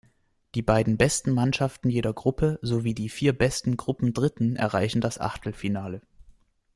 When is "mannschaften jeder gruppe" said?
1.31-2.57